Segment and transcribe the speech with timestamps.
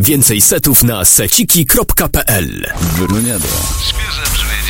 [0.00, 2.66] Więcej setów na seciki.pl.
[3.88, 4.69] Świeże brzmienie.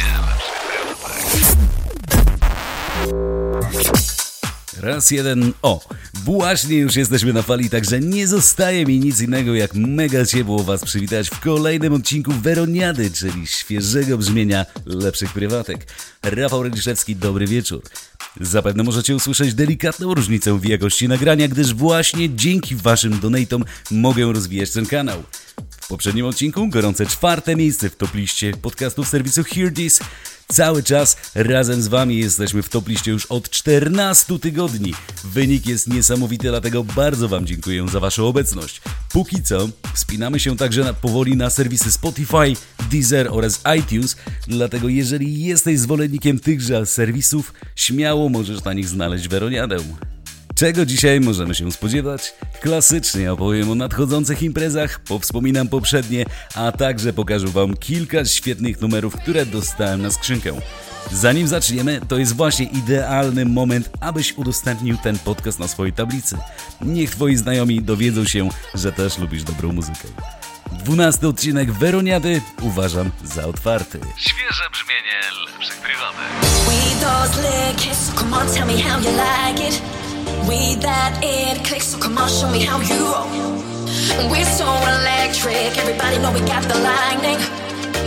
[4.83, 5.53] Raz jeden.
[5.63, 5.89] O,
[6.25, 10.85] właśnie już jesteśmy na fali, także nie zostaje mi nic innego jak mega ciepło Was
[10.85, 15.87] przywitać w kolejnym odcinku Weroniady, czyli świeżego brzmienia lepszych prywatek.
[16.23, 17.83] Rafał Radziszewski, dobry wieczór.
[18.41, 24.71] Zapewne możecie usłyszeć delikatną różnicę w jakości nagrania, gdyż właśnie dzięki Waszym donatom mogę rozwijać
[24.71, 25.23] ten kanał.
[25.81, 30.01] W poprzednim odcinku gorące czwarte miejsce w top liście podcastów serwisu Hear This.
[30.51, 34.95] Cały czas razem z Wami jesteśmy w top liście już od 14 tygodni.
[35.25, 38.83] Wynik jest niesamowity, dlatego bardzo Wam dziękuję za Waszą obecność.
[39.13, 42.53] Póki co wspinamy się także na, powoli na serwisy Spotify,
[42.91, 44.17] Deezer oraz iTunes,
[44.49, 49.77] dlatego jeżeli jesteś zwolennikiem tychże serwisów, śmiało możesz na nich znaleźć Weroniadę.
[50.61, 52.35] Czego dzisiaj możemy się spodziewać?
[52.61, 56.25] Klasycznie opowiem o nadchodzących imprezach, powspominam poprzednie,
[56.55, 60.53] a także pokażę Wam kilka świetnych numerów, które dostałem na skrzynkę.
[61.13, 66.37] Zanim zaczniemy, to jest właśnie idealny moment, abyś udostępnił ten podcast na swojej tablicy.
[66.81, 70.09] Niech Twoi znajomi dowiedzą się, że też lubisz dobrą muzykę.
[70.73, 74.01] Dwunasty odcinek Weroniady uważam za otwarty.
[74.17, 76.31] Świeże brzmienie lepszych prywatek.
[80.49, 83.29] We that it clicks, so come on, show me how you roll.
[84.31, 87.41] We're so electric, everybody know we got the lightning.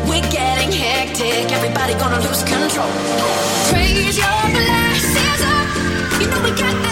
[0.07, 2.89] We're getting hectic, everybody gonna lose control.
[3.71, 6.82] Raise your glasses up, you know we got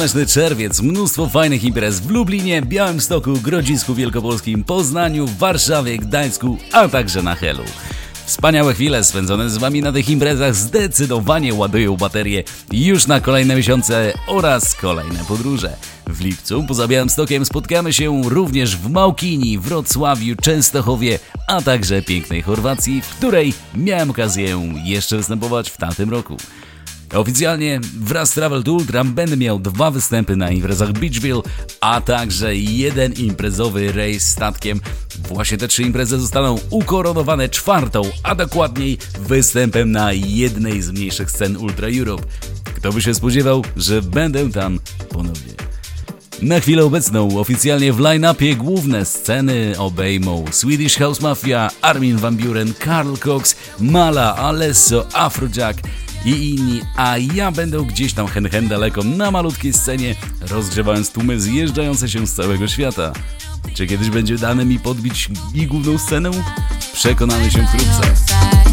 [0.00, 7.22] słoneczny czerwiec, mnóstwo fajnych imprez w Lublinie, Białymstoku, Grodzisku Wielkopolskim, Poznaniu, Warszawie, Gdańsku, a także
[7.22, 7.62] na Helu.
[8.26, 14.12] Wspaniałe chwile spędzone z Wami na tych imprezach zdecydowanie ładują baterie już na kolejne miesiące
[14.26, 15.76] oraz kolejne podróże.
[16.06, 23.02] W lipcu poza Białymstokiem spotkamy się również w Małkini, Wrocławiu, Częstochowie, a także pięknej Chorwacji,
[23.02, 26.36] w której miałem okazję jeszcze występować w tamtym roku.
[27.14, 31.42] Oficjalnie wraz z Travel to Ultra będę miał dwa występy na imprezach Beachville,
[31.80, 34.80] a także jeden imprezowy rejs statkiem.
[35.28, 41.56] Właśnie te trzy imprezy zostaną ukoronowane czwartą, a dokładniej występem na jednej z mniejszych scen
[41.56, 42.24] Ultra Europe.
[42.76, 45.52] Kto by się spodziewał, że będę tam ponownie.
[46.42, 52.74] Na chwilę obecną oficjalnie w line-upie główne sceny obejmą Swedish House Mafia, Armin van Buren,
[52.74, 55.78] Karl Cox, Mala, Alesso, Afrojack
[56.24, 61.40] i inni, a ja będę gdzieś tam hen hen daleko na malutkiej scenie, rozgrzewając tłumy
[61.40, 63.12] zjeżdżające się z całego świata.
[63.74, 66.30] Czy kiedyś będzie dane mi podbić i główną scenę?
[66.92, 68.69] Przekonamy się wkrótce.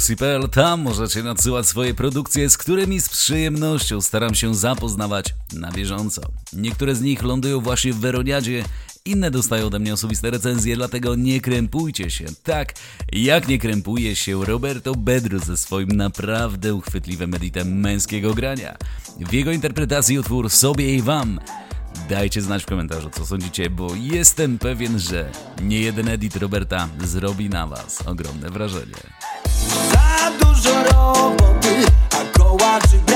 [0.00, 6.22] małpa.pl, tam możecie nadsyłać swoje produkcje, z którymi z przyjemnością staram się zapoznawać na bieżąco.
[6.52, 8.64] Niektóre z nich lądują właśnie w Weroniadzie,
[9.04, 12.24] inne dostają ode mnie osobiste recenzje, dlatego nie krępujcie się.
[12.42, 12.74] Tak,
[13.12, 18.76] jak nie krępuje się Roberto Bedru ze swoim naprawdę uchwytliwym editem męskiego grania.
[19.20, 21.40] W jego interpretacji utwór Sobie i Wam
[22.08, 27.50] Dajcie znać w komentarzu, co sądzicie, bo jestem pewien, że nie jeden edit Roberta zrobi
[27.50, 29.19] na Was ogromne wrażenie.
[29.68, 31.74] Za dużo roboty,
[32.10, 33.09] a kołaczy brak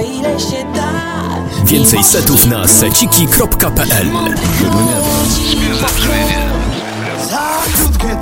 [0.00, 0.92] ile się da.
[1.64, 4.10] Więcej setów na seciki.pl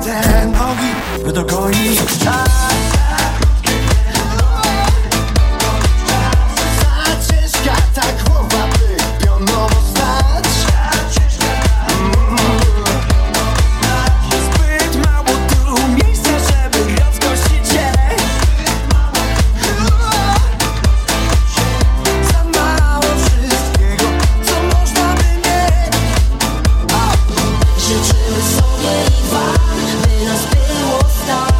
[0.05, 1.95] te nogi
[2.25, 2.94] tak
[28.85, 31.54] Then I spit wolf star.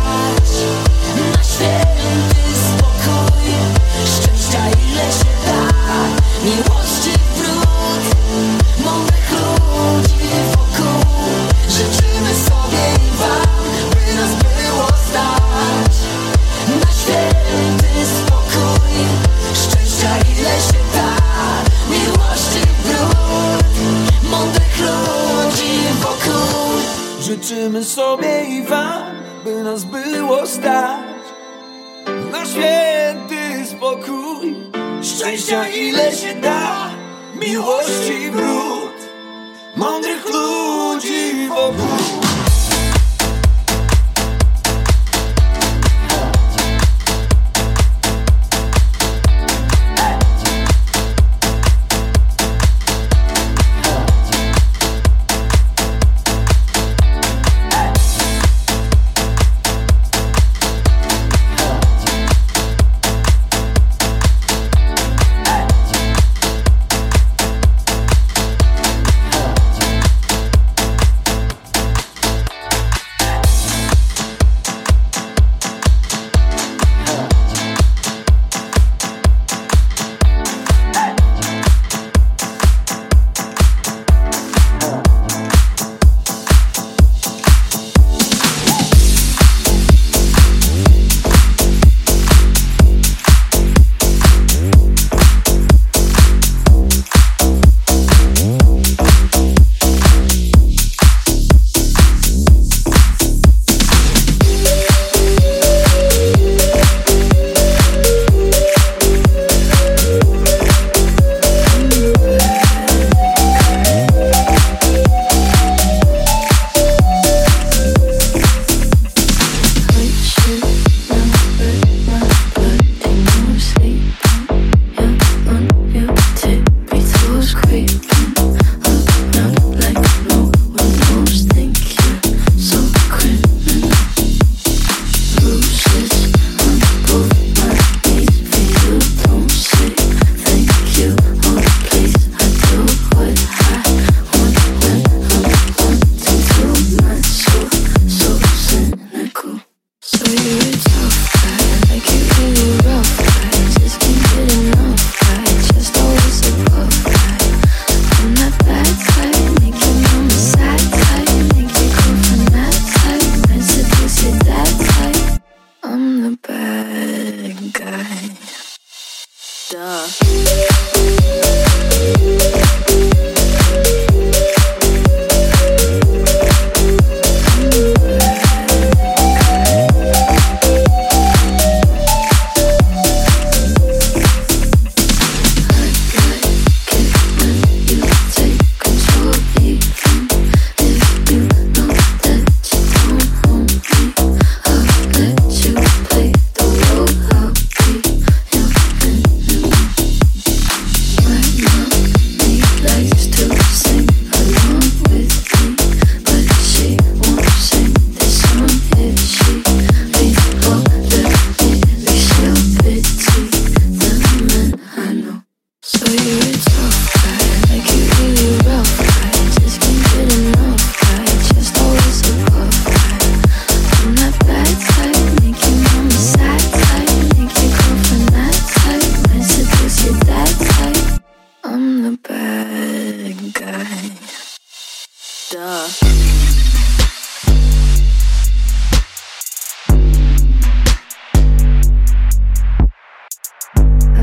[235.68, 235.88] I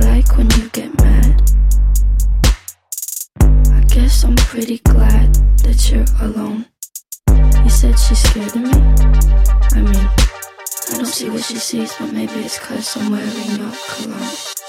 [0.03, 1.43] like when you get mad.
[3.41, 5.35] I guess I'm pretty glad
[5.65, 6.67] that you're alone.
[7.65, 8.71] You said she's scared of me.
[9.73, 13.73] I mean, I don't see what she sees, but maybe it's cause I'm wearing your
[13.89, 14.62] cologne.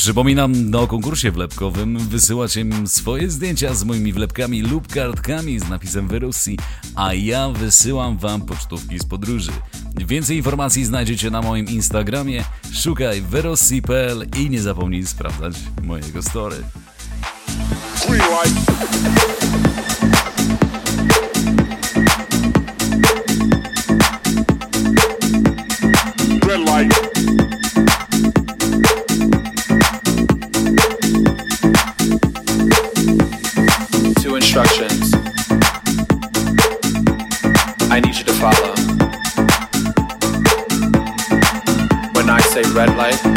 [0.00, 1.98] Przypominam o konkursie wlepkowym.
[1.98, 6.58] Wysyłacie swoje zdjęcia z moimi wlepkami lub kartkami z napisem Wyrussi,
[6.94, 9.52] a ja wysyłam wam pocztówki z podróży.
[9.96, 12.44] Więcej informacji znajdziecie na moim Instagramie.
[12.72, 16.56] Szukaj verossi.pl i nie zapomnij sprawdzać mojego story.
[42.80, 43.29] Red light,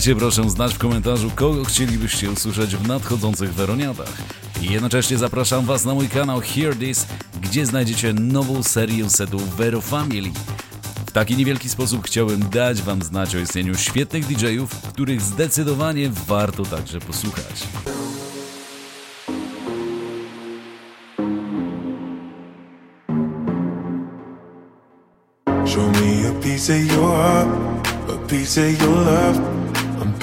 [0.00, 4.12] Dajcie proszę znać w komentarzu, kogo chcielibyście usłyszeć w nadchodzących Weroniadach.
[4.62, 7.06] I jednocześnie zapraszam Was na mój kanał Hear This,
[7.40, 10.30] gdzie znajdziecie nową serię setów Vero Family.
[11.06, 16.62] W taki niewielki sposób chciałem dać Wam znać o istnieniu świetnych DJ-ów, których zdecydowanie warto
[16.62, 17.66] także posłuchać.
[25.66, 27.48] Show me a piece of your heart,
[28.08, 29.59] a piece of your love.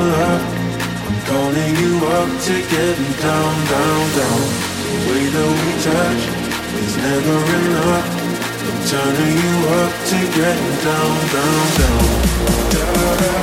[0.00, 0.42] piece of your love.
[1.06, 4.42] I'm calling you up to getting down, down, down.
[4.84, 6.22] The way that we touch
[6.84, 8.06] is never enough.
[8.60, 12.04] I'm turning you up to getting down, down, down.
[12.70, 13.40] Down, down.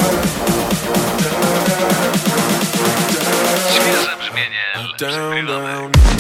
[4.98, 6.17] Down,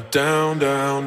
[0.00, 0.58] down.
[0.58, 1.04] Down,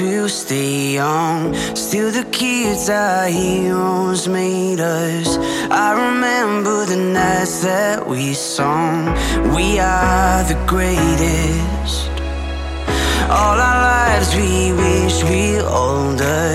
[0.00, 1.54] will stay young.
[1.74, 5.36] Still, the kids our heroes made us.
[5.70, 9.06] I remember the nights that we sung.
[9.54, 12.08] We are the greatest.
[13.28, 16.48] All our lives we wish we older.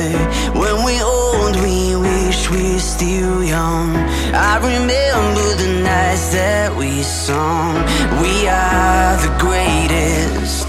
[0.62, 3.96] When we old, we wish we're still young.
[4.34, 7.76] I remember the nights that we sung.
[8.22, 10.65] We are the greatest.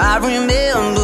[0.00, 0.97] I remember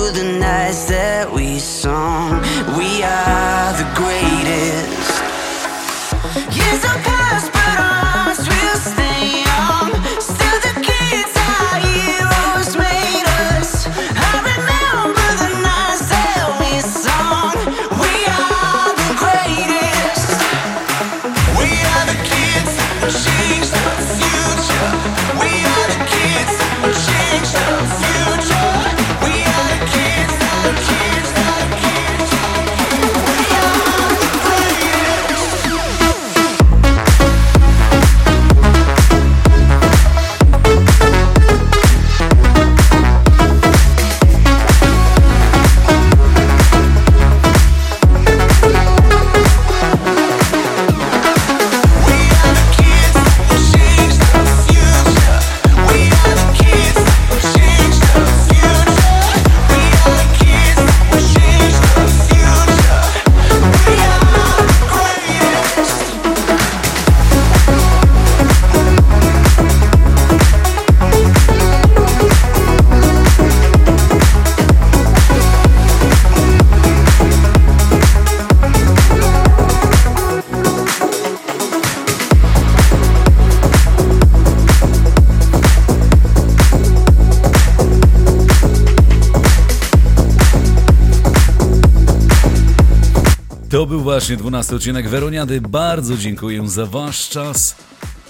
[94.15, 95.61] właśnie 12 odcinek Weroniady.
[95.61, 97.77] Bardzo dziękuję za Wasz czas.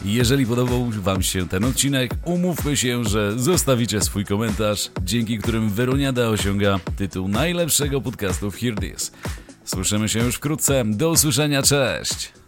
[0.04, 6.28] Jeżeli podobał Wam się ten odcinek, umówmy się, że zostawicie swój komentarz, dzięki którym Weroniada
[6.28, 9.12] osiąga tytuł najlepszego podcastu w Hear This.
[9.64, 10.84] Słyszymy się już wkrótce.
[10.86, 12.43] Do usłyszenia, cześć!